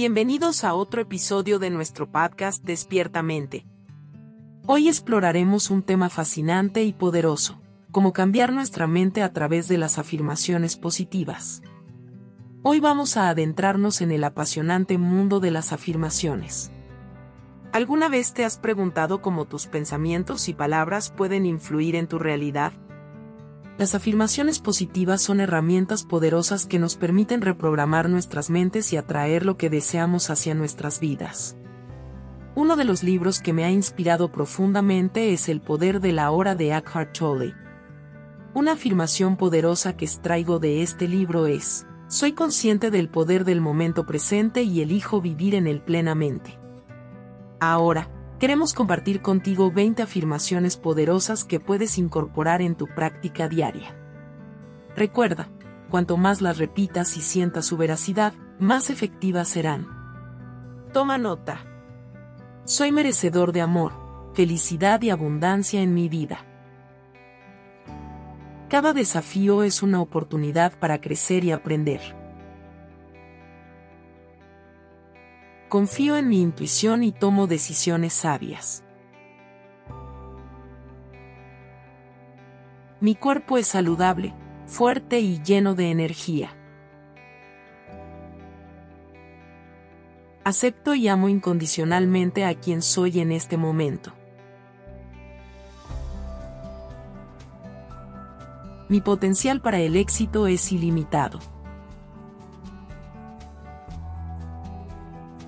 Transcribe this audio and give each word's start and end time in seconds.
Bienvenidos 0.00 0.62
a 0.62 0.74
otro 0.74 1.00
episodio 1.02 1.58
de 1.58 1.70
nuestro 1.70 2.08
podcast 2.08 2.62
Despiertamente. 2.62 3.66
Hoy 4.64 4.86
exploraremos 4.86 5.70
un 5.70 5.82
tema 5.82 6.08
fascinante 6.08 6.84
y 6.84 6.92
poderoso, 6.92 7.60
cómo 7.90 8.12
cambiar 8.12 8.52
nuestra 8.52 8.86
mente 8.86 9.24
a 9.24 9.32
través 9.32 9.66
de 9.66 9.76
las 9.76 9.98
afirmaciones 9.98 10.76
positivas. 10.76 11.62
Hoy 12.62 12.78
vamos 12.78 13.16
a 13.16 13.28
adentrarnos 13.28 14.00
en 14.00 14.12
el 14.12 14.22
apasionante 14.22 14.98
mundo 14.98 15.40
de 15.40 15.50
las 15.50 15.72
afirmaciones. 15.72 16.70
¿Alguna 17.72 18.08
vez 18.08 18.34
te 18.34 18.44
has 18.44 18.56
preguntado 18.56 19.20
cómo 19.20 19.46
tus 19.46 19.66
pensamientos 19.66 20.48
y 20.48 20.54
palabras 20.54 21.10
pueden 21.10 21.44
influir 21.44 21.96
en 21.96 22.06
tu 22.06 22.20
realidad? 22.20 22.72
Las 23.78 23.94
afirmaciones 23.94 24.58
positivas 24.58 25.22
son 25.22 25.38
herramientas 25.38 26.02
poderosas 26.02 26.66
que 26.66 26.80
nos 26.80 26.96
permiten 26.96 27.40
reprogramar 27.40 28.08
nuestras 28.08 28.50
mentes 28.50 28.92
y 28.92 28.96
atraer 28.96 29.46
lo 29.46 29.56
que 29.56 29.70
deseamos 29.70 30.30
hacia 30.30 30.56
nuestras 30.56 30.98
vidas. 30.98 31.56
Uno 32.56 32.74
de 32.74 32.84
los 32.84 33.04
libros 33.04 33.38
que 33.38 33.52
me 33.52 33.64
ha 33.64 33.70
inspirado 33.70 34.32
profundamente 34.32 35.32
es 35.32 35.48
El 35.48 35.60
poder 35.60 36.00
de 36.00 36.10
la 36.10 36.32
hora 36.32 36.56
de 36.56 36.72
Eckhart 36.72 37.16
Tolle. 37.16 37.54
Una 38.52 38.72
afirmación 38.72 39.36
poderosa 39.36 39.96
que 39.96 40.06
extraigo 40.06 40.58
de 40.58 40.82
este 40.82 41.06
libro 41.06 41.46
es, 41.46 41.86
soy 42.08 42.32
consciente 42.32 42.90
del 42.90 43.08
poder 43.08 43.44
del 43.44 43.60
momento 43.60 44.06
presente 44.06 44.64
y 44.64 44.80
elijo 44.80 45.20
vivir 45.20 45.54
en 45.54 45.68
él 45.68 45.82
plenamente. 45.82 46.58
Ahora, 47.60 48.10
queremos 48.38 48.72
compartir 48.72 49.20
contigo 49.20 49.70
20 49.72 50.02
afirmaciones 50.02 50.76
poderosas 50.76 51.44
que 51.44 51.60
puedes 51.60 51.98
incorporar 51.98 52.62
en 52.62 52.76
tu 52.76 52.86
práctica 52.86 53.48
diaria. 53.48 53.96
Recuerda, 54.94 55.48
cuanto 55.90 56.16
más 56.16 56.40
las 56.40 56.58
repitas 56.58 57.16
y 57.16 57.20
sientas 57.20 57.66
su 57.66 57.76
veracidad, 57.76 58.32
más 58.58 58.90
efectivas 58.90 59.48
serán. 59.48 59.86
Toma 60.92 61.18
nota. 61.18 61.64
Soy 62.64 62.92
merecedor 62.92 63.52
de 63.52 63.60
amor, 63.60 63.92
felicidad 64.34 65.02
y 65.02 65.10
abundancia 65.10 65.80
en 65.80 65.94
mi 65.94 66.08
vida. 66.08 66.44
Cada 68.68 68.92
desafío 68.92 69.62
es 69.62 69.82
una 69.82 70.00
oportunidad 70.00 70.78
para 70.78 71.00
crecer 71.00 71.44
y 71.44 71.52
aprender. 71.52 72.17
Confío 75.68 76.16
en 76.16 76.28
mi 76.28 76.40
intuición 76.40 77.04
y 77.04 77.12
tomo 77.12 77.46
decisiones 77.46 78.14
sabias. 78.14 78.84
Mi 83.00 83.14
cuerpo 83.14 83.58
es 83.58 83.66
saludable, 83.66 84.34
fuerte 84.66 85.20
y 85.20 85.42
lleno 85.42 85.74
de 85.74 85.90
energía. 85.90 86.56
Acepto 90.42 90.94
y 90.94 91.08
amo 91.08 91.28
incondicionalmente 91.28 92.46
a 92.46 92.54
quien 92.54 92.80
soy 92.80 93.20
en 93.20 93.30
este 93.30 93.58
momento. 93.58 94.14
Mi 98.88 99.02
potencial 99.02 99.60
para 99.60 99.80
el 99.80 99.96
éxito 99.96 100.46
es 100.46 100.72
ilimitado. 100.72 101.40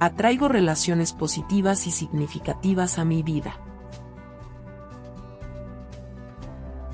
Atraigo 0.00 0.48
relaciones 0.48 1.12
positivas 1.12 1.86
y 1.86 1.90
significativas 1.90 2.98
a 2.98 3.04
mi 3.04 3.22
vida. 3.22 3.54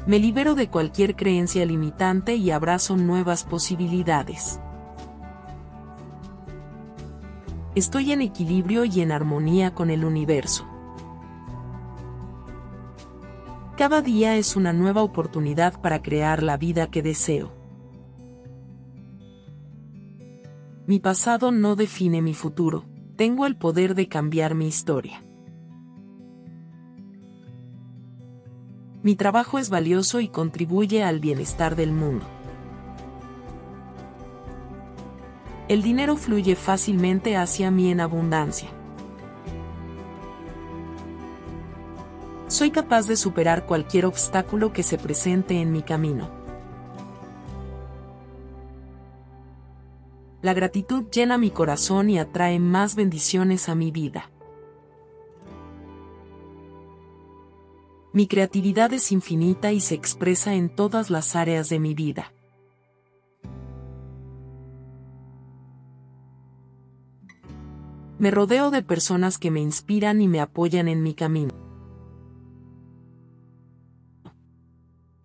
Me 0.07 0.19
libero 0.19 0.57
de 0.57 0.69
cualquier 0.69 1.15
creencia 1.15 1.65
limitante 1.65 2.35
y 2.35 2.51
abrazo 2.51 2.97
nuevas 2.97 3.45
posibilidades. 3.45 4.61
Estoy 7.77 8.13
en 8.13 8.23
equilibrio 8.23 8.85
y 8.85 9.01
en 9.01 9.13
armonía 9.13 9.73
con 9.73 9.91
el 9.91 10.05
universo. 10.05 10.67
Cada 13.77 14.01
día 14.01 14.37
es 14.37 14.57
una 14.57 14.73
nueva 14.73 15.03
oportunidad 15.03 15.81
para 15.81 16.03
crear 16.03 16.43
la 16.43 16.57
vida 16.57 16.89
que 16.89 17.03
deseo. 17.03 17.53
Mi 20.87 20.99
pasado 20.99 21.53
no 21.53 21.77
define 21.77 22.23
mi 22.23 22.33
futuro, 22.33 22.85
tengo 23.17 23.47
el 23.47 23.57
poder 23.57 23.95
de 23.95 24.09
cambiar 24.09 24.55
mi 24.55 24.69
historia. 24.69 25.25
Mi 29.03 29.17
trabajo 29.17 29.59
es 29.59 29.71
valioso 29.71 30.21
y 30.21 30.29
contribuye 30.29 31.03
al 31.03 31.21
bienestar 31.21 31.77
del 31.77 31.93
mundo. 31.93 32.27
El 35.69 35.83
dinero 35.83 36.17
fluye 36.17 36.57
fácilmente 36.57 37.37
hacia 37.37 37.71
mí 37.71 37.91
en 37.91 38.01
abundancia. 38.01 38.69
Soy 42.49 42.71
capaz 42.71 43.09
de 43.09 43.17
superar 43.17 43.67
cualquier 43.67 44.07
obstáculo 44.07 44.73
que 44.73 44.83
se 44.83 44.99
presente 44.99 45.61
en 45.61 45.73
mi 45.73 45.83
camino. 45.83 46.36
La 50.43 50.55
gratitud 50.55 51.05
llena 51.11 51.39
mi 51.39 51.51
corazón 51.51 52.11
y 52.11 52.19
atrae 52.19 52.59
más 52.59 52.95
bendiciones 52.95 53.69
a 53.69 53.75
mi 53.75 53.91
vida. 53.91 54.31
Mi 58.13 58.27
creatividad 58.27 58.93
es 58.93 59.13
infinita 59.13 59.73
y 59.73 59.81
se 59.81 59.95
expresa 59.95 60.55
en 60.55 60.75
todas 60.75 61.11
las 61.11 61.37
áreas 61.37 61.69
de 61.69 61.79
mi 61.79 61.95
vida. 61.95 62.33
Me 68.19 68.31
rodeo 68.31 68.71
de 68.71 68.83
personas 68.83 69.37
que 69.37 69.51
me 69.51 69.61
inspiran 69.61 70.23
y 70.23 70.29
me 70.29 70.41
apoyan 70.41 70.89
en 70.89 71.03
mi 71.03 71.15
camino. 71.15 71.53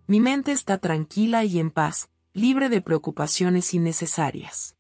Mi 0.07 0.19
mente 0.19 0.51
está 0.51 0.78
tranquila 0.78 1.45
y 1.45 1.59
en 1.59 1.72
paz, 1.72 2.09
libre 2.33 2.67
de 2.67 2.81
preocupaciones 2.81 3.73
innecesarias. 3.73 4.75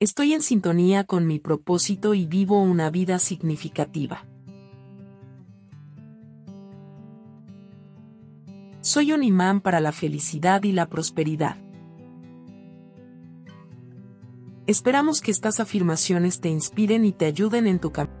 Estoy 0.00 0.32
en 0.32 0.42
sintonía 0.42 1.02
con 1.02 1.26
mi 1.26 1.40
propósito 1.40 2.14
y 2.14 2.24
vivo 2.24 2.62
una 2.62 2.88
vida 2.88 3.18
significativa. 3.18 4.24
Soy 8.80 9.10
un 9.10 9.24
imán 9.24 9.60
para 9.60 9.80
la 9.80 9.90
felicidad 9.90 10.62
y 10.62 10.70
la 10.70 10.88
prosperidad. 10.88 11.56
Esperamos 14.68 15.20
que 15.20 15.32
estas 15.32 15.58
afirmaciones 15.58 16.40
te 16.40 16.48
inspiren 16.48 17.04
y 17.04 17.10
te 17.10 17.26
ayuden 17.26 17.66
en 17.66 17.80
tu 17.80 17.90
camino. 17.90 18.16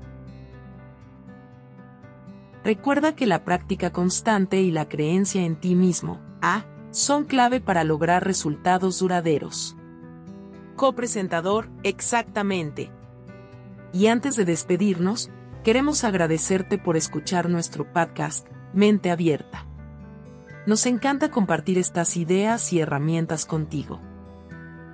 Recuerda 2.64 3.14
que 3.14 3.26
la 3.26 3.44
práctica 3.44 3.92
constante 3.92 4.60
y 4.60 4.72
la 4.72 4.88
creencia 4.88 5.44
en 5.44 5.54
ti 5.54 5.76
mismo, 5.76 6.20
A, 6.42 6.64
son 6.90 7.24
clave 7.24 7.60
para 7.60 7.84
lograr 7.84 8.24
resultados 8.24 8.98
duraderos 8.98 9.77
copresentador, 10.78 11.68
exactamente. 11.82 12.90
Y 13.92 14.06
antes 14.06 14.36
de 14.36 14.46
despedirnos, 14.46 15.28
queremos 15.62 16.04
agradecerte 16.04 16.78
por 16.78 16.96
escuchar 16.96 17.50
nuestro 17.50 17.92
podcast, 17.92 18.46
Mente 18.72 19.10
Abierta. 19.10 19.66
Nos 20.66 20.86
encanta 20.86 21.30
compartir 21.30 21.76
estas 21.78 22.16
ideas 22.16 22.72
y 22.72 22.80
herramientas 22.80 23.44
contigo. 23.44 24.00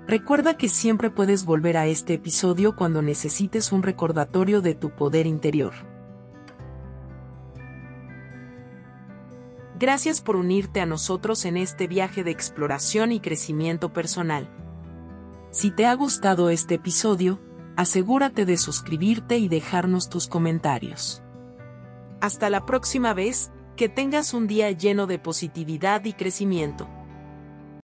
Recuerda 0.09 0.57
que 0.57 0.69
siempre 0.69 1.11
puedes 1.11 1.45
volver 1.45 1.77
a 1.77 1.87
este 1.87 2.15
episodio 2.15 2.75
cuando 2.75 3.03
necesites 3.03 3.71
un 3.71 3.83
recordatorio 3.83 4.63
de 4.63 4.75
tu 4.75 4.91
poder 4.91 5.27
interior. 5.27 5.75
Gracias 9.79 10.23
por 10.23 10.37
unirte 10.37 10.81
a 10.81 10.87
nosotros 10.87 11.45
en 11.45 11.59
este 11.59 11.89
viaje 11.89 12.25
de 12.25 12.31
exploración 12.31 13.13
y 13.13 13.21
crecimiento 13.21 13.93
personal. 13.93 14.49
Si 15.55 15.71
te 15.71 15.87
ha 15.87 15.95
gustado 15.95 16.51
este 16.51 16.75
episodio, 16.75 17.41
asegúrate 17.77 18.45
de 18.45 18.57
suscribirte 18.57 19.39
y 19.39 19.47
dejarnos 19.47 20.09
tus 20.09 20.27
comentarios. 20.27 21.23
Hasta 22.21 22.51
la 22.51 22.67
próxima 22.67 23.15
vez, 23.15 23.53
que 23.77 23.89
tengas 23.89 24.35
un 24.35 24.49
día 24.49 24.73
lleno 24.73 25.07
de 25.07 25.21
positividad 25.21 26.05
y 26.07 26.15
crecimiento. 26.15 26.89